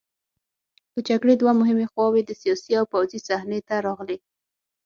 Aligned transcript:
د 0.93 0.95
جګړې 1.09 1.33
دوه 1.41 1.51
مهمې 1.59 1.85
خواوې 1.91 2.21
د 2.25 2.31
سیاسي 2.41 2.71
او 2.79 2.85
پوځي 2.93 3.19
صحنې 3.27 3.59
ته 3.67 3.75
راغلې. 3.85 4.17